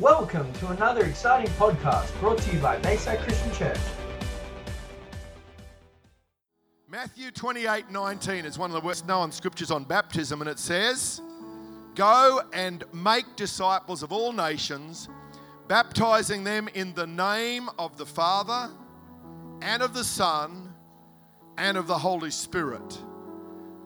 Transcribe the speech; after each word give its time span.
Welcome 0.00 0.52
to 0.54 0.70
another 0.70 1.04
exciting 1.04 1.52
podcast 1.52 2.18
brought 2.18 2.38
to 2.38 2.52
you 2.52 2.58
by 2.58 2.78
Bayside 2.78 3.20
Christian 3.20 3.52
Church. 3.52 3.78
Matthew 6.88 7.30
28 7.30 7.92
19 7.92 8.44
is 8.44 8.58
one 8.58 8.70
of 8.70 8.74
the 8.74 8.84
worst 8.84 9.06
known 9.06 9.30
scriptures 9.30 9.70
on 9.70 9.84
baptism, 9.84 10.40
and 10.40 10.50
it 10.50 10.58
says, 10.58 11.22
Go 11.94 12.42
and 12.52 12.82
make 12.92 13.36
disciples 13.36 14.02
of 14.02 14.10
all 14.10 14.32
nations, 14.32 15.08
baptizing 15.68 16.42
them 16.42 16.68
in 16.74 16.92
the 16.94 17.06
name 17.06 17.68
of 17.78 17.96
the 17.96 18.06
Father, 18.06 18.72
and 19.62 19.80
of 19.80 19.94
the 19.94 20.02
Son, 20.02 20.74
and 21.56 21.76
of 21.76 21.86
the 21.86 21.98
Holy 21.98 22.32
Spirit. 22.32 22.98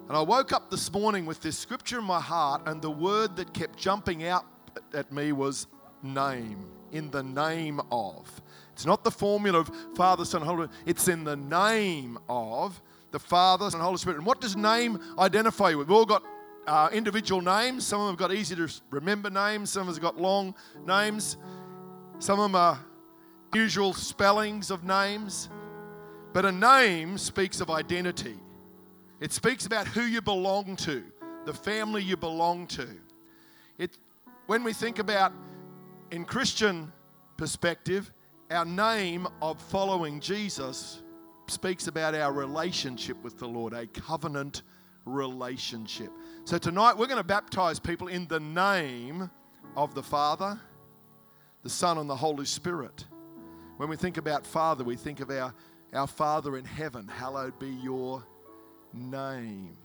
And 0.08 0.16
I 0.16 0.22
woke 0.22 0.54
up 0.54 0.70
this 0.70 0.90
morning 0.90 1.26
with 1.26 1.42
this 1.42 1.58
scripture 1.58 1.98
in 1.98 2.06
my 2.06 2.20
heart, 2.20 2.62
and 2.64 2.80
the 2.80 2.90
word 2.90 3.36
that 3.36 3.52
kept 3.52 3.78
jumping 3.78 4.24
out 4.24 4.46
at 4.94 5.12
me 5.12 5.32
was 5.32 5.66
name. 6.02 6.66
In 6.92 7.10
the 7.10 7.22
name 7.22 7.80
of. 7.90 8.40
It's 8.72 8.86
not 8.86 9.04
the 9.04 9.10
formula 9.10 9.60
of 9.60 9.70
Father, 9.96 10.24
Son, 10.24 10.40
Holy 10.42 10.66
Spirit. 10.66 10.70
It's 10.86 11.08
in 11.08 11.24
the 11.24 11.36
name 11.36 12.18
of 12.28 12.80
the 13.10 13.18
Father, 13.18 13.68
Son, 13.70 13.80
Holy 13.80 13.96
Spirit. 13.98 14.18
And 14.18 14.26
what 14.26 14.40
does 14.40 14.56
name 14.56 14.98
identify 15.18 15.74
with? 15.74 15.88
We've 15.88 15.96
all 15.96 16.06
got 16.06 16.22
uh, 16.66 16.88
individual 16.92 17.40
names. 17.40 17.86
Some 17.86 18.00
of 18.00 18.06
them 18.06 18.12
have 18.14 18.30
got 18.30 18.32
easy 18.32 18.54
to 18.56 18.68
remember 18.90 19.30
names. 19.30 19.70
Some 19.70 19.82
of 19.82 19.88
us 19.88 19.96
have 19.96 20.02
got 20.02 20.18
long 20.18 20.54
names. 20.86 21.36
Some 22.18 22.38
of 22.38 22.44
them 22.44 22.54
are 22.54 22.78
usual 23.54 23.92
spellings 23.94 24.70
of 24.70 24.84
names. 24.84 25.48
But 26.32 26.44
a 26.44 26.52
name 26.52 27.18
speaks 27.18 27.60
of 27.60 27.70
identity. 27.70 28.36
It 29.20 29.32
speaks 29.32 29.66
about 29.66 29.88
who 29.88 30.02
you 30.02 30.20
belong 30.20 30.76
to, 30.76 31.02
the 31.44 31.52
family 31.52 32.02
you 32.02 32.16
belong 32.16 32.66
to. 32.68 32.86
It, 33.78 33.96
when 34.46 34.62
we 34.62 34.72
think 34.72 34.98
about, 34.98 35.32
in 36.10 36.24
Christian 36.24 36.92
perspective, 37.36 38.12
our 38.50 38.64
name 38.64 39.26
of 39.42 39.60
following 39.60 40.20
Jesus 40.20 41.02
speaks 41.48 41.86
about 41.86 42.14
our 42.14 42.32
relationship 42.32 43.22
with 43.22 43.38
the 43.38 43.46
Lord, 43.46 43.72
a 43.72 43.86
covenant 43.86 44.62
relationship. 45.04 46.10
So 46.44 46.58
tonight 46.58 46.96
we're 46.96 47.06
going 47.06 47.18
to 47.18 47.24
baptize 47.24 47.78
people 47.78 48.08
in 48.08 48.26
the 48.26 48.40
name 48.40 49.30
of 49.76 49.94
the 49.94 50.02
Father, 50.02 50.58
the 51.62 51.70
Son, 51.70 51.98
and 51.98 52.08
the 52.08 52.16
Holy 52.16 52.46
Spirit. 52.46 53.04
When 53.76 53.88
we 53.88 53.96
think 53.96 54.16
about 54.16 54.46
Father, 54.46 54.84
we 54.84 54.96
think 54.96 55.20
of 55.20 55.30
our, 55.30 55.54
our 55.92 56.06
Father 56.06 56.56
in 56.56 56.64
heaven. 56.64 57.06
Hallowed 57.06 57.58
be 57.58 57.68
your 57.68 58.24
name. 58.92 59.76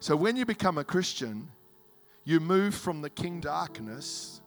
So 0.00 0.16
when 0.16 0.36
you 0.36 0.46
become 0.46 0.78
a 0.78 0.84
Christian, 0.84 1.48
you 2.24 2.40
move 2.40 2.74
from 2.74 3.02
the 3.02 3.10
king 3.10 3.40
darkness 3.40 4.40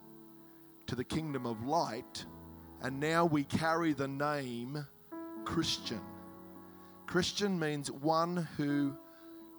to 0.88 0.95
the 0.95 1.03
kingdom 1.03 1.45
of 1.45 1.66
light, 1.66 2.25
and 2.81 3.00
now 3.00 3.25
we 3.25 3.44
carry 3.44 3.94
the 3.94 4.08
name 4.08 4.86
Christian. 5.44 6.02
Christian 7.08 7.58
means 7.59 7.91
one 7.91 8.47
who 8.58 8.95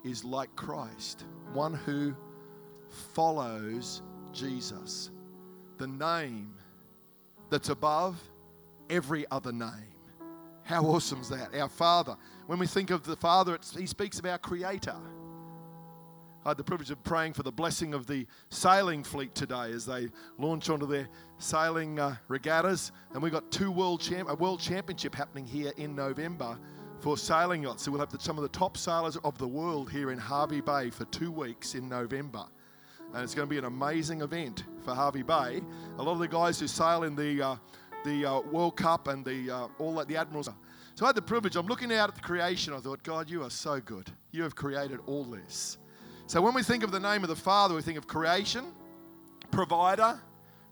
is 0.05 0.25
like 0.25 0.55
Christ, 0.57 1.25
one 1.53 1.75
who 1.75 2.15
follows 2.89 4.03
Jesus. 4.33 5.11
The 5.79 5.87
name 5.87 6.55
that's 7.51 7.69
above 7.69 8.21
every 8.91 9.27
other 9.31 9.53
name. 9.53 9.71
How 10.63 10.85
awesome 10.85 11.21
is 11.21 11.29
that? 11.29 11.55
Our 11.55 11.69
Father. 11.69 12.17
When 12.47 12.59
we 12.59 12.67
think 12.67 12.91
of 12.91 13.05
the 13.05 13.17
Father, 13.17 13.59
he 13.77 13.87
speaks 13.87 14.19
of 14.19 14.27
our 14.27 14.39
Creator. 14.39 14.97
I 16.47 16.51
had 16.51 16.59
the 16.59 16.63
privilege 16.63 16.93
of 16.93 17.03
praying 17.03 17.33
for 17.33 17.43
the 17.43 17.51
blessing 17.51 17.93
of 17.93 18.07
the 18.07 18.25
sailing 18.51 19.03
fleet 19.03 19.35
today 19.35 19.73
as 19.73 19.85
they 19.85 20.09
launch 20.39 20.71
onto 20.71 20.87
their 20.87 21.09
sailing 21.39 21.99
uh, 21.99 22.15
regattas. 22.29 22.93
And 23.13 23.21
we've 23.21 23.33
got 23.33 23.51
two 23.51 23.73
world 23.73 24.01
champ- 24.01 24.31
a 24.31 24.35
world 24.37 24.61
championship 24.61 25.13
happening 25.13 25.45
here 25.45 25.73
in 25.77 25.97
November 25.97 26.57
for 27.01 27.19
sailing 27.19 27.65
yachts. 27.65 27.83
So 27.83 27.91
we'll 27.91 27.99
have 27.99 28.13
the, 28.13 28.21
some 28.21 28.39
of 28.39 28.43
the 28.43 28.49
top 28.49 28.77
sailors 28.77 29.17
of 29.25 29.37
the 29.39 29.49
world 29.49 29.91
here 29.91 30.13
in 30.13 30.19
Hervey 30.19 30.61
Bay 30.61 30.89
for 30.89 31.05
two 31.07 31.33
weeks 31.33 31.75
in 31.75 31.89
November. 31.89 32.45
And 33.13 33.25
it's 33.25 33.35
going 33.35 33.49
to 33.49 33.51
be 33.51 33.59
an 33.59 33.65
amazing 33.65 34.21
event 34.21 34.63
for 34.85 34.95
Hervey 34.95 35.23
Bay. 35.23 35.63
A 35.99 36.03
lot 36.03 36.13
of 36.13 36.21
the 36.21 36.29
guys 36.29 36.61
who 36.61 36.69
sail 36.69 37.03
in 37.03 37.17
the, 37.17 37.43
uh, 37.43 37.57
the 38.05 38.25
uh, 38.25 38.41
World 38.53 38.77
Cup 38.77 39.09
and 39.09 39.25
the, 39.25 39.51
uh, 39.51 39.69
all 39.81 39.97
that, 39.97 40.07
the 40.07 40.17
Admirals. 40.17 40.49
So 40.95 41.07
I 41.07 41.09
had 41.09 41.17
the 41.17 41.23
privilege, 41.23 41.57
I'm 41.57 41.67
looking 41.67 41.93
out 41.93 42.09
at 42.09 42.15
the 42.15 42.21
creation. 42.21 42.73
I 42.73 42.79
thought, 42.79 43.03
God, 43.03 43.29
you 43.29 43.43
are 43.43 43.51
so 43.51 43.81
good. 43.81 44.13
You 44.31 44.45
have 44.45 44.55
created 44.55 45.01
all 45.09 45.25
this. 45.25 45.79
So 46.27 46.43
when 46.43 46.55
we 46.55 46.63
think 46.63 46.83
of 46.83 46.91
the 46.91 47.01
name 47.01 47.23
of 47.23 47.29
the 47.29 47.37
Father, 47.37 47.75
we 47.75 47.83
think 47.83 47.99
of 47.99 48.07
creation, 48.07 48.65
provider, 49.51 50.21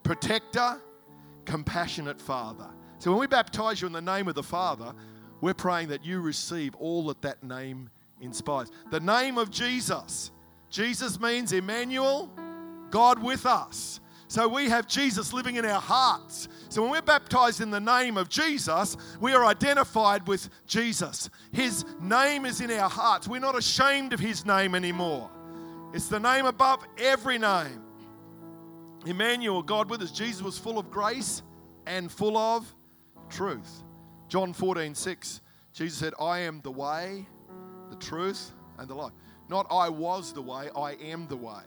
protector, 0.03 0.81
compassionate 1.45 2.21
Father. 2.21 2.69
So 2.99 3.11
when 3.11 3.21
we 3.21 3.27
baptize 3.27 3.81
you 3.81 3.87
in 3.87 3.93
the 3.93 4.01
name 4.01 4.29
of 4.29 4.35
the 4.35 4.43
Father, 4.43 4.93
we're 5.41 5.55
praying 5.55 5.89
that 5.89 6.05
you 6.05 6.21
receive 6.21 6.75
all 6.77 7.07
that 7.07 7.23
that 7.23 7.43
name 7.45 7.91
inspires. 8.21 8.71
The 8.91 9.01
name 9.01 9.39
of 9.39 9.51
Jesus. 9.51 10.33
Jesus 10.71 11.21
means 11.21 11.53
Emmanuel, 11.53 12.31
God 12.91 13.23
with 13.23 13.47
us. 13.47 14.01
So 14.27 14.49
we 14.49 14.69
have 14.69 14.89
Jesus 14.89 15.33
living 15.33 15.57
in 15.57 15.65
our 15.65 15.81
hearts. 15.81 16.49
So 16.69 16.83
when 16.83 16.91
we're 16.91 17.03
baptized 17.03 17.61
in 17.61 17.71
the 17.71 17.81
name 17.81 18.17
of 18.17 18.29
Jesus, 18.29 18.97
we 19.21 19.33
are 19.33 19.45
identified 19.45 20.27
with 20.27 20.49
Jesus. 20.67 21.31
His 21.53 21.85
name 22.01 22.45
is 22.45 22.61
in 22.61 22.73
our 22.73 22.91
hearts. 22.91 23.29
We're 23.29 23.39
not 23.39 23.57
ashamed 23.57 24.13
of 24.13 24.19
his 24.19 24.45
name 24.45 24.75
anymore. 24.75 25.31
It's 25.95 26.09
the 26.09 26.19
name 26.19 26.45
above 26.45 26.85
every 26.99 27.39
name. 27.39 27.81
Emmanuel, 29.07 29.63
God 29.63 29.89
with 29.89 30.03
us. 30.03 30.11
Jesus 30.11 30.43
was 30.43 30.59
full 30.59 30.77
of 30.77 30.91
grace 30.91 31.43
and 31.87 32.11
full 32.11 32.37
of 32.37 32.75
truth. 33.31 33.85
John 34.27 34.53
14, 34.53 34.93
6, 34.93 35.41
Jesus 35.73 35.97
said, 35.97 36.13
I 36.19 36.41
am 36.41 36.61
the 36.65 36.73
way, 36.73 37.29
the 37.91 37.97
truth, 37.97 38.51
and 38.77 38.89
the 38.89 38.95
life. 38.95 39.13
Not 39.49 39.69
I 39.71 39.89
was 39.89 40.33
the 40.33 40.43
way, 40.43 40.69
I 40.77 40.95
am 40.95 41.29
the 41.29 41.37
way. 41.37 41.63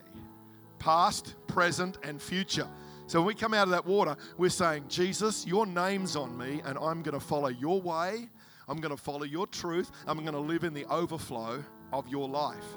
Past, 0.78 1.34
present, 1.46 1.96
and 2.02 2.20
future. 2.20 2.68
So 3.06 3.20
when 3.20 3.28
we 3.28 3.34
come 3.34 3.54
out 3.54 3.62
of 3.62 3.70
that 3.70 3.86
water, 3.86 4.14
we're 4.36 4.50
saying, 4.50 4.84
Jesus, 4.88 5.46
your 5.46 5.64
name's 5.64 6.16
on 6.16 6.36
me, 6.36 6.60
and 6.66 6.76
I'm 6.76 7.02
going 7.02 7.18
to 7.18 7.26
follow 7.26 7.48
your 7.48 7.80
way. 7.80 8.28
I'm 8.68 8.76
going 8.76 8.94
to 8.94 9.02
follow 9.02 9.24
your 9.24 9.46
truth. 9.46 9.90
I'm 10.06 10.18
going 10.18 10.34
to 10.34 10.38
live 10.38 10.64
in 10.64 10.74
the 10.74 10.84
overflow 10.84 11.64
of 11.94 12.06
your 12.08 12.28
life. 12.28 12.76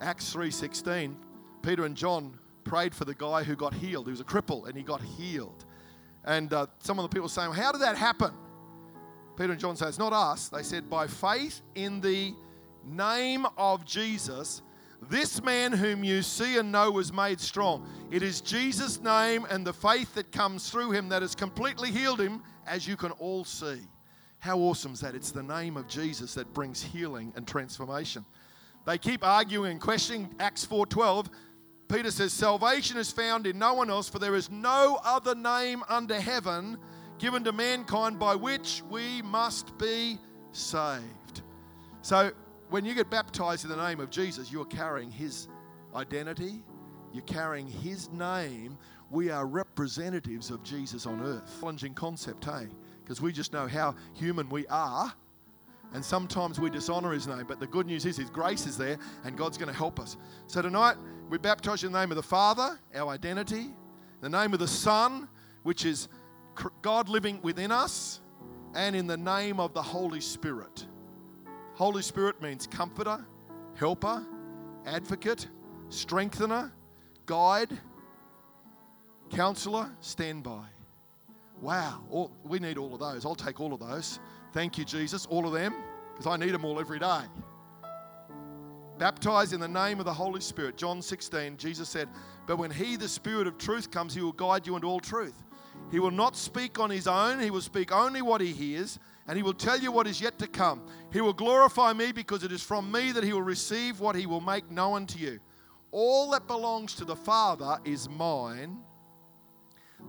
Acts 0.00 0.32
3:16, 0.32 1.14
Peter 1.62 1.84
and 1.84 1.94
John 1.94 2.38
prayed 2.64 2.94
for 2.94 3.04
the 3.04 3.14
guy 3.14 3.42
who 3.42 3.54
got 3.54 3.74
healed. 3.74 4.06
He 4.06 4.10
was 4.10 4.20
a 4.20 4.24
cripple 4.24 4.66
and 4.66 4.76
he 4.76 4.82
got 4.82 5.02
healed. 5.02 5.64
And 6.24 6.52
uh, 6.52 6.66
some 6.78 6.98
of 6.98 7.02
the 7.02 7.08
people 7.08 7.28
saying, 7.28 7.52
"How 7.52 7.72
did 7.72 7.82
that 7.82 7.96
happen?" 7.96 8.32
Peter 9.36 9.52
and 9.52 9.60
John 9.60 9.76
said, 9.76 9.88
"It's 9.88 9.98
not 9.98 10.12
us." 10.12 10.48
They 10.48 10.62
said, 10.62 10.88
"By 10.88 11.06
faith 11.06 11.60
in 11.74 12.00
the 12.00 12.34
name 12.84 13.46
of 13.58 13.84
Jesus, 13.84 14.62
this 15.08 15.42
man 15.42 15.72
whom 15.72 16.02
you 16.02 16.22
see 16.22 16.58
and 16.58 16.72
know 16.72 16.90
was 16.90 17.12
made 17.12 17.40
strong. 17.40 17.86
It 18.10 18.22
is 18.22 18.40
Jesus' 18.40 19.00
name 19.00 19.46
and 19.50 19.66
the 19.66 19.72
faith 19.72 20.14
that 20.14 20.32
comes 20.32 20.70
through 20.70 20.92
him 20.92 21.10
that 21.10 21.22
has 21.22 21.34
completely 21.34 21.90
healed 21.90 22.20
him, 22.20 22.42
as 22.66 22.86
you 22.86 22.96
can 22.96 23.10
all 23.12 23.44
see." 23.44 23.80
How 24.38 24.58
awesome 24.58 24.92
is 24.92 25.00
that? 25.00 25.14
It's 25.14 25.32
the 25.32 25.42
name 25.42 25.76
of 25.76 25.86
Jesus 25.86 26.32
that 26.34 26.54
brings 26.54 26.82
healing 26.82 27.30
and 27.36 27.46
transformation. 27.46 28.24
They 28.86 28.98
keep 28.98 29.24
arguing 29.24 29.72
and 29.72 29.80
questioning 29.80 30.34
Acts 30.40 30.64
4:12. 30.64 31.28
Peter 31.88 32.10
says, 32.10 32.32
"Salvation 32.32 32.96
is 32.96 33.10
found 33.10 33.46
in 33.46 33.58
no 33.58 33.74
one 33.74 33.90
else, 33.90 34.08
for 34.08 34.18
there 34.18 34.34
is 34.34 34.50
no 34.50 35.00
other 35.02 35.34
name 35.34 35.82
under 35.88 36.20
heaven 36.20 36.78
given 37.18 37.44
to 37.44 37.52
mankind 37.52 38.18
by 38.18 38.34
which 38.34 38.82
we 38.88 39.22
must 39.22 39.76
be 39.76 40.18
saved." 40.52 41.42
So, 42.02 42.32
when 42.70 42.84
you 42.84 42.94
get 42.94 43.10
baptized 43.10 43.64
in 43.64 43.70
the 43.70 43.76
name 43.76 44.00
of 44.00 44.10
Jesus, 44.10 44.50
you're 44.50 44.64
carrying 44.64 45.10
his 45.10 45.48
identity, 45.94 46.64
you're 47.12 47.24
carrying 47.24 47.66
his 47.66 48.08
name. 48.10 48.78
We 49.10 49.30
are 49.30 49.44
representatives 49.44 50.50
of 50.50 50.62
Jesus 50.62 51.04
on 51.04 51.20
earth. 51.20 51.58
Challenging 51.60 51.94
concept, 51.94 52.44
hey? 52.44 52.68
Because 53.02 53.20
we 53.20 53.32
just 53.32 53.52
know 53.52 53.66
how 53.66 53.96
human 54.14 54.48
we 54.48 54.66
are 54.68 55.12
and 55.92 56.04
sometimes 56.04 56.60
we 56.60 56.70
dishonor 56.70 57.12
his 57.12 57.26
name, 57.26 57.44
but 57.48 57.58
the 57.58 57.66
good 57.66 57.86
news 57.86 58.06
is 58.06 58.16
his 58.16 58.30
grace 58.30 58.66
is 58.66 58.76
there 58.76 58.98
and 59.24 59.36
God's 59.36 59.58
going 59.58 59.70
to 59.70 59.76
help 59.76 59.98
us. 59.98 60.16
So 60.46 60.62
tonight, 60.62 60.96
we 61.28 61.38
baptize 61.38 61.82
in 61.84 61.92
the 61.92 62.00
name 62.00 62.10
of 62.10 62.16
the 62.16 62.22
Father, 62.22 62.78
our 62.94 63.08
identity, 63.08 63.66
the 64.20 64.28
name 64.28 64.52
of 64.52 64.58
the 64.58 64.68
Son, 64.68 65.28
which 65.62 65.84
is 65.84 66.08
God 66.82 67.08
living 67.08 67.40
within 67.42 67.72
us, 67.72 68.20
and 68.74 68.94
in 68.94 69.06
the 69.06 69.16
name 69.16 69.58
of 69.58 69.74
the 69.74 69.82
Holy 69.82 70.20
Spirit. 70.20 70.86
Holy 71.74 72.02
Spirit 72.02 72.40
means 72.42 72.66
comforter, 72.66 73.24
helper, 73.74 74.24
advocate, 74.86 75.48
strengthener, 75.88 76.72
guide, 77.26 77.70
counselor, 79.30 79.90
standby. 80.00 80.66
Wow, 81.60 82.00
all, 82.10 82.30
we 82.44 82.58
need 82.58 82.78
all 82.78 82.94
of 82.94 83.00
those. 83.00 83.26
I'll 83.26 83.34
take 83.34 83.60
all 83.60 83.74
of 83.74 83.80
those. 83.80 84.18
Thank 84.52 84.78
you, 84.78 84.84
Jesus, 84.84 85.26
all 85.26 85.46
of 85.46 85.52
them, 85.52 85.74
because 86.12 86.26
I 86.26 86.36
need 86.36 86.52
them 86.52 86.64
all 86.64 86.80
every 86.80 86.98
day. 86.98 87.20
Baptize 88.98 89.52
in 89.52 89.60
the 89.60 89.68
name 89.68 89.98
of 89.98 90.04
the 90.04 90.12
Holy 90.12 90.40
Spirit. 90.40 90.76
John 90.76 91.00
16, 91.00 91.56
Jesus 91.56 91.88
said, 91.88 92.08
But 92.46 92.58
when 92.58 92.70
He, 92.70 92.96
the 92.96 93.08
Spirit 93.08 93.46
of 93.46 93.58
truth, 93.58 93.90
comes, 93.90 94.14
He 94.14 94.20
will 94.20 94.32
guide 94.32 94.66
you 94.66 94.74
into 94.74 94.86
all 94.86 95.00
truth. 95.00 95.42
He 95.90 96.00
will 96.00 96.10
not 96.10 96.36
speak 96.36 96.78
on 96.78 96.90
His 96.90 97.06
own, 97.06 97.40
He 97.40 97.50
will 97.50 97.60
speak 97.60 97.92
only 97.92 98.22
what 98.22 98.40
He 98.40 98.52
hears, 98.52 98.98
and 99.26 99.36
He 99.36 99.42
will 99.42 99.54
tell 99.54 99.78
you 99.78 99.92
what 99.92 100.06
is 100.06 100.20
yet 100.20 100.38
to 100.38 100.46
come. 100.46 100.82
He 101.12 101.20
will 101.20 101.32
glorify 101.32 101.92
me 101.92 102.12
because 102.12 102.42
it 102.44 102.52
is 102.52 102.62
from 102.62 102.90
me 102.90 103.12
that 103.12 103.24
He 103.24 103.32
will 103.32 103.42
receive 103.42 104.00
what 104.00 104.16
He 104.16 104.26
will 104.26 104.40
make 104.40 104.70
known 104.70 105.06
to 105.06 105.18
you. 105.18 105.40
All 105.92 106.30
that 106.30 106.46
belongs 106.46 106.94
to 106.96 107.04
the 107.04 107.16
Father 107.16 107.78
is 107.84 108.08
mine. 108.08 108.78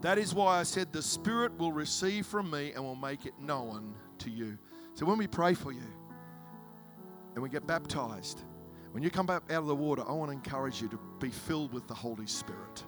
That 0.02 0.18
is 0.18 0.34
why 0.34 0.60
I 0.60 0.64
said, 0.64 0.92
The 0.92 1.02
Spirit 1.02 1.58
will 1.58 1.72
receive 1.72 2.26
from 2.26 2.50
me 2.50 2.72
and 2.72 2.84
will 2.84 2.96
make 2.96 3.26
it 3.26 3.34
known 3.40 3.94
to 4.20 4.30
you. 4.30 4.58
So 4.94 5.06
when 5.06 5.18
we 5.18 5.28
pray 5.28 5.54
for 5.54 5.72
you 5.72 5.88
and 7.34 7.44
we 7.44 7.50
get 7.50 7.68
baptized, 7.68 8.44
when 8.92 9.04
you 9.04 9.10
come 9.10 9.26
back 9.26 9.44
out 9.52 9.62
of 9.62 9.68
the 9.68 9.76
water, 9.76 10.04
I 10.08 10.12
want 10.12 10.30
to 10.30 10.34
encourage 10.34 10.82
you 10.82 10.90
to 10.90 11.00
be 11.20 11.30
filled 11.30 11.74
with 11.74 11.88
the 11.88 11.94
Holy 11.94 12.28
Spirit. 12.28 12.84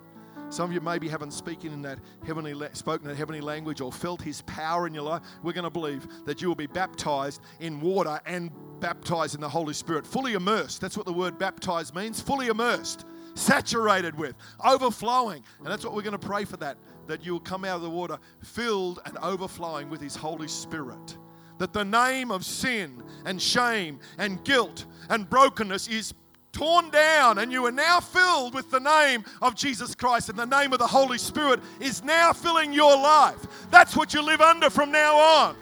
Some 0.49 0.65
of 0.65 0.73
you 0.73 0.81
maybe 0.81 1.07
haven't 1.07 1.31
spoken 1.31 1.73
in 1.73 1.81
that 1.81 1.99
heavenly 2.25 2.53
spoken 2.73 3.07
that 3.07 3.15
heavenly 3.15 3.41
language 3.41 3.81
or 3.81 3.91
felt 3.91 4.21
His 4.21 4.41
power 4.43 4.85
in 4.85 4.93
your 4.93 5.03
life. 5.03 5.21
We're 5.41 5.53
going 5.53 5.63
to 5.63 5.69
believe 5.69 6.07
that 6.25 6.41
you 6.41 6.47
will 6.47 6.55
be 6.55 6.67
baptized 6.67 7.41
in 7.59 7.79
water 7.79 8.19
and 8.25 8.51
baptized 8.79 9.33
in 9.33 9.41
the 9.41 9.49
Holy 9.49 9.73
Spirit, 9.73 10.05
fully 10.05 10.33
immersed. 10.33 10.81
That's 10.81 10.97
what 10.97 11.05
the 11.05 11.13
word 11.13 11.39
baptized 11.39 11.95
means. 11.95 12.21
Fully 12.21 12.47
immersed, 12.47 13.05
saturated 13.33 14.15
with, 14.15 14.35
overflowing, 14.63 15.43
and 15.59 15.67
that's 15.67 15.85
what 15.85 15.95
we're 15.95 16.01
going 16.01 16.19
to 16.19 16.27
pray 16.27 16.45
for 16.45 16.57
that. 16.57 16.77
That 17.07 17.25
you 17.25 17.33
will 17.33 17.39
come 17.39 17.65
out 17.65 17.77
of 17.77 17.81
the 17.81 17.89
water 17.89 18.17
filled 18.41 19.01
and 19.05 19.17
overflowing 19.17 19.89
with 19.89 20.01
His 20.01 20.15
Holy 20.15 20.47
Spirit 20.47 21.17
that 21.57 21.73
the 21.73 21.85
name 21.85 22.31
of 22.31 22.43
sin 22.43 23.01
and 23.25 23.41
shame 23.41 23.99
and 24.17 24.43
guilt 24.43 24.85
and 25.09 25.29
brokenness 25.29 25.87
is 25.87 26.13
torn 26.51 26.89
down 26.89 27.39
and 27.39 27.51
you 27.51 27.65
are 27.65 27.71
now 27.71 27.99
filled 27.99 28.53
with 28.53 28.69
the 28.69 28.79
name 28.79 29.23
of 29.41 29.55
Jesus 29.55 29.95
Christ 29.95 30.29
and 30.29 30.37
the 30.37 30.45
name 30.45 30.71
of 30.73 30.79
the 30.79 30.87
Holy 30.87 31.17
Spirit 31.17 31.59
is 31.79 32.03
now 32.03 32.31
filling 32.31 32.73
your 32.73 32.95
life. 32.95 33.69
That's 33.71 33.95
what 33.95 34.13
you 34.13 34.21
live 34.21 34.41
under 34.41 34.69
from 34.69 34.91
now 34.91 35.15
on. 35.15 35.55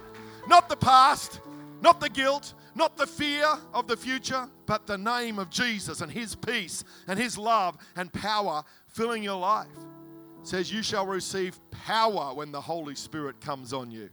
Not 0.47 0.69
the 0.69 0.75
past, 0.75 1.39
not 1.81 2.01
the 2.01 2.09
guilt, 2.09 2.53
not 2.75 2.97
the 2.97 3.07
fear 3.07 3.45
of 3.73 3.87
the 3.87 3.97
future, 3.97 4.47
but 4.65 4.87
the 4.87 4.97
name 4.97 5.39
of 5.39 5.49
Jesus 5.49 6.01
and 6.01 6.11
his 6.11 6.35
peace 6.35 6.83
and 7.07 7.17
his 7.17 7.37
love 7.37 7.77
and 7.95 8.11
power 8.11 8.63
filling 8.87 9.23
your 9.23 9.39
life. 9.39 9.67
Says 10.43 10.71
you 10.71 10.81
shall 10.81 11.05
receive 11.05 11.59
power 11.69 12.33
when 12.33 12.51
the 12.51 12.61
Holy 12.61 12.95
Spirit 12.95 13.39
comes 13.41 13.73
on 13.73 13.91
you. 13.91 14.09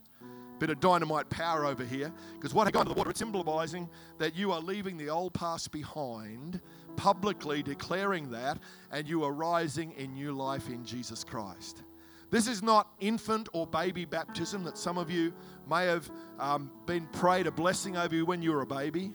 Bit 0.59 0.71
of 0.71 0.81
dynamite 0.81 1.31
power 1.31 1.65
over 1.65 1.85
here. 1.85 2.13
Because 2.35 2.53
what 2.53 2.67
I 2.67 2.71
got 2.71 2.81
into 2.81 2.93
the 2.93 2.99
water, 2.99 3.11
it's 3.11 3.19
symbolizing 3.19 3.89
that 4.19 4.37
you 4.37 4.53
are 4.53 4.61
leaving 4.61 4.99
the 4.99 5.09
old 5.09 5.33
past 5.33 5.71
behind, 5.71 6.61
publicly 6.97 7.63
declaring 7.63 8.31
that, 8.31 8.59
and 8.91 9.09
you 9.09 9.25
are 9.25 9.33
rising 9.33 9.93
in 9.93 10.15
new 10.15 10.33
life 10.33 10.69
in 10.69 10.85
Jesus 10.85 11.25
Christ. 11.25 11.85
This 12.31 12.47
is 12.47 12.63
not 12.63 12.93
infant 13.01 13.49
or 13.55 13.67
baby 13.67 14.05
baptism 14.05 14.65
that 14.65 14.77
some 14.77 14.99
of 14.99 15.11
you 15.11 15.33
may 15.69 15.87
have 15.87 16.11
um, 16.39 16.71
been 16.85 17.07
prayed 17.07 17.47
a 17.47 17.51
blessing 17.51 17.97
over 17.97 18.15
you 18.15 18.27
when 18.27 18.43
you 18.43 18.53
were 18.53 18.63
a 18.63 18.67
baby. 18.67 19.13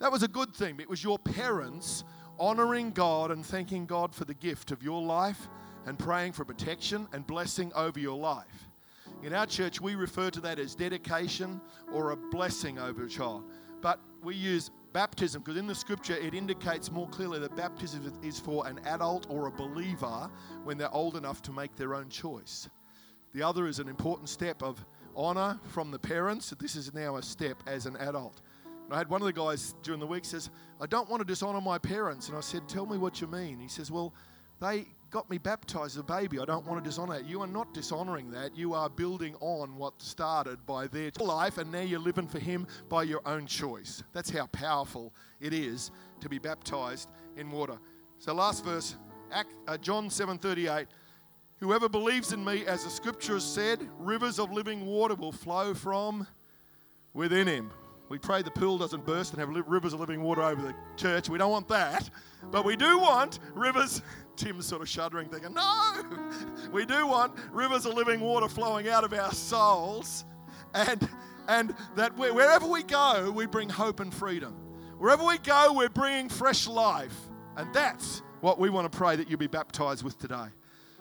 That 0.00 0.10
was 0.10 0.24
a 0.24 0.28
good 0.28 0.52
thing. 0.52 0.80
It 0.80 0.88
was 0.88 1.04
your 1.04 1.18
parents 1.18 2.02
honoring 2.40 2.90
God 2.90 3.30
and 3.30 3.46
thanking 3.46 3.86
God 3.86 4.14
for 4.14 4.24
the 4.24 4.34
gift 4.34 4.72
of 4.72 4.82
your 4.82 5.00
life 5.00 5.48
and 5.86 5.98
praying 5.98 6.32
for 6.32 6.44
protection 6.44 7.08
and 7.12 7.26
blessing 7.26 7.72
over 7.74 7.98
your 7.98 8.18
life. 8.18 8.68
In 9.22 9.34
our 9.34 9.46
church, 9.46 9.80
we 9.80 9.94
refer 9.94 10.30
to 10.30 10.40
that 10.40 10.58
as 10.58 10.74
dedication 10.74 11.60
or 11.92 12.10
a 12.10 12.16
blessing 12.16 12.78
over 12.78 13.04
a 13.04 13.08
child. 13.08 13.44
But 13.82 14.00
we 14.22 14.34
use 14.34 14.70
baptism 14.92 15.42
because 15.42 15.56
in 15.56 15.66
the 15.66 15.74
scripture 15.74 16.16
it 16.16 16.34
indicates 16.34 16.90
more 16.90 17.08
clearly 17.08 17.38
that 17.38 17.54
baptism 17.56 18.12
is 18.22 18.40
for 18.40 18.66
an 18.66 18.80
adult 18.86 19.26
or 19.28 19.46
a 19.46 19.50
believer 19.50 20.30
when 20.64 20.78
they're 20.78 20.92
old 20.92 21.16
enough 21.16 21.42
to 21.42 21.52
make 21.52 21.76
their 21.76 21.94
own 21.94 22.08
choice. 22.08 22.68
The 23.32 23.42
other 23.42 23.66
is 23.68 23.78
an 23.78 23.88
important 23.88 24.28
step 24.28 24.62
of 24.62 24.84
honor 25.14 25.60
from 25.68 25.90
the 25.90 25.98
parents. 25.98 26.52
This 26.58 26.74
is 26.74 26.92
now 26.92 27.16
a 27.16 27.22
step 27.22 27.62
as 27.66 27.86
an 27.86 27.96
adult. 27.96 28.40
And 28.84 28.94
I 28.94 28.98
had 28.98 29.08
one 29.08 29.22
of 29.22 29.26
the 29.26 29.32
guys 29.32 29.74
during 29.82 30.00
the 30.00 30.06
week 30.06 30.24
says, 30.24 30.50
I 30.80 30.86
don't 30.86 31.08
want 31.08 31.20
to 31.20 31.24
dishonor 31.24 31.60
my 31.60 31.78
parents. 31.78 32.28
And 32.28 32.36
I 32.36 32.40
said, 32.40 32.68
Tell 32.68 32.86
me 32.86 32.98
what 32.98 33.20
you 33.20 33.28
mean. 33.28 33.60
He 33.60 33.68
says, 33.68 33.90
Well, 33.90 34.12
they 34.60 34.86
got 35.10 35.28
me 35.28 35.38
baptized 35.38 35.96
as 35.96 35.96
a 35.96 36.02
baby. 36.02 36.38
I 36.38 36.44
don't 36.44 36.66
want 36.66 36.82
to 36.82 36.88
dishonor 36.88 37.14
that. 37.14 37.26
You 37.26 37.40
are 37.40 37.46
not 37.46 37.74
dishonoring 37.74 38.30
that. 38.30 38.56
You 38.56 38.74
are 38.74 38.88
building 38.88 39.34
on 39.40 39.76
what 39.76 40.00
started 40.00 40.64
by 40.66 40.86
their 40.86 41.10
life, 41.18 41.58
and 41.58 41.70
now 41.72 41.80
you're 41.80 42.00
living 42.00 42.28
for 42.28 42.38
Him 42.38 42.66
by 42.88 43.02
your 43.02 43.20
own 43.26 43.46
choice. 43.46 44.02
That's 44.12 44.30
how 44.30 44.46
powerful 44.46 45.12
it 45.40 45.52
is 45.52 45.90
to 46.20 46.28
be 46.28 46.38
baptized 46.38 47.08
in 47.36 47.50
water. 47.50 47.78
So, 48.18 48.34
last 48.34 48.64
verse, 48.64 48.96
uh, 49.66 49.78
John 49.78 50.10
7:38. 50.10 50.86
Whoever 51.58 51.90
believes 51.90 52.32
in 52.32 52.42
me, 52.42 52.64
as 52.64 52.84
the 52.84 52.90
scripture 52.90 53.34
has 53.34 53.44
said, 53.44 53.86
rivers 53.98 54.38
of 54.38 54.50
living 54.50 54.86
water 54.86 55.14
will 55.14 55.32
flow 55.32 55.74
from 55.74 56.26
within 57.12 57.46
him. 57.46 57.70
We 58.08 58.18
pray 58.18 58.42
the 58.42 58.50
pool 58.50 58.78
doesn't 58.78 59.06
burst 59.06 59.34
and 59.34 59.40
have 59.40 59.50
rivers 59.68 59.92
of 59.92 60.00
living 60.00 60.22
water 60.22 60.42
over 60.42 60.60
the 60.60 60.74
church. 60.96 61.28
We 61.28 61.38
don't 61.38 61.52
want 61.52 61.68
that. 61.68 62.10
But 62.50 62.64
we 62.64 62.74
do 62.74 62.98
want 62.98 63.38
rivers 63.54 64.02
Tim's 64.40 64.64
sort 64.64 64.80
of 64.80 64.88
shuddering, 64.88 65.28
thinking, 65.28 65.52
No, 65.52 65.92
we 66.72 66.86
do 66.86 67.06
want 67.06 67.34
rivers 67.52 67.84
of 67.84 67.94
living 67.94 68.20
water 68.20 68.48
flowing 68.48 68.88
out 68.88 69.04
of 69.04 69.12
our 69.12 69.32
souls. 69.32 70.24
And, 70.72 71.08
and 71.46 71.74
that 71.96 72.16
wherever 72.16 72.66
we 72.66 72.82
go, 72.82 73.30
we 73.30 73.44
bring 73.46 73.68
hope 73.68 74.00
and 74.00 74.14
freedom. 74.14 74.54
Wherever 74.98 75.24
we 75.24 75.36
go, 75.38 75.74
we're 75.74 75.90
bringing 75.90 76.28
fresh 76.28 76.66
life. 76.66 77.14
And 77.56 77.72
that's 77.74 78.22
what 78.40 78.58
we 78.58 78.70
want 78.70 78.90
to 78.90 78.96
pray 78.96 79.16
that 79.16 79.28
you 79.28 79.36
be 79.36 79.46
baptized 79.46 80.04
with 80.04 80.18
today. 80.18 80.46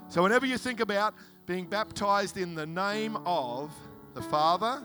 So, 0.09 0.23
whenever 0.23 0.45
you 0.45 0.57
think 0.57 0.81
about 0.81 1.13
being 1.45 1.65
baptized 1.65 2.35
in 2.35 2.55
the 2.55 2.65
name 2.65 3.17
of 3.25 3.71
the 4.15 4.21
Father, 4.21 4.83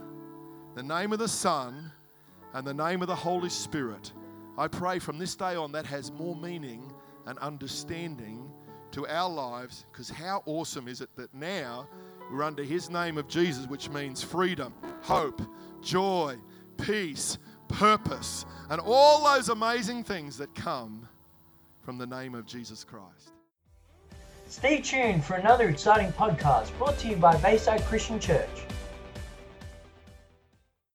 the 0.76 0.82
name 0.82 1.12
of 1.12 1.18
the 1.18 1.28
Son, 1.28 1.90
and 2.52 2.64
the 2.64 2.74
name 2.74 3.02
of 3.02 3.08
the 3.08 3.16
Holy 3.16 3.48
Spirit, 3.48 4.12
I 4.56 4.68
pray 4.68 5.00
from 5.00 5.18
this 5.18 5.34
day 5.34 5.56
on 5.56 5.72
that 5.72 5.86
has 5.86 6.12
more 6.12 6.36
meaning 6.36 6.92
and 7.26 7.38
understanding 7.38 8.43
to 8.94 9.06
our 9.08 9.28
lives 9.28 9.86
because 9.90 10.08
how 10.08 10.40
awesome 10.46 10.86
is 10.86 11.00
it 11.00 11.10
that 11.16 11.34
now 11.34 11.88
we're 12.30 12.44
under 12.44 12.62
His 12.62 12.88
name 12.88 13.18
of 13.18 13.26
Jesus, 13.26 13.66
which 13.66 13.90
means 13.90 14.22
freedom, 14.22 14.72
hope, 15.02 15.42
joy, 15.82 16.36
peace, 16.76 17.38
purpose, 17.66 18.46
and 18.70 18.80
all 18.80 19.24
those 19.34 19.48
amazing 19.48 20.04
things 20.04 20.38
that 20.38 20.54
come 20.54 21.08
from 21.82 21.98
the 21.98 22.06
name 22.06 22.36
of 22.36 22.46
Jesus 22.46 22.84
Christ. 22.84 23.32
Stay 24.46 24.80
tuned 24.80 25.24
for 25.24 25.34
another 25.34 25.68
exciting 25.68 26.12
podcast 26.12 26.76
brought 26.78 26.96
to 27.00 27.08
you 27.08 27.16
by 27.16 27.36
Bayside 27.38 27.82
Christian 27.86 28.20
Church. 28.20 28.48